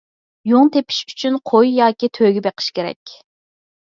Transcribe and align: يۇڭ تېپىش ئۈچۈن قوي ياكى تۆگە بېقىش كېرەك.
يۇڭ 0.51 0.69
تېپىش 0.77 1.01
ئۈچۈن 1.11 1.37
قوي 1.49 1.69
ياكى 1.73 2.09
تۆگە 2.19 2.43
بېقىش 2.47 2.71
كېرەك. 2.79 3.15